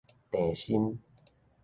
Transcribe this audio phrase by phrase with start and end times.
[0.31, 0.97] 鄭森